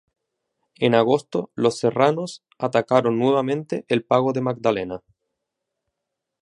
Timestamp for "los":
1.53-1.77